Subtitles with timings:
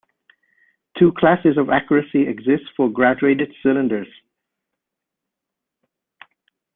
[0.97, 4.07] Two classes of accuracy exist for graduated cylinders.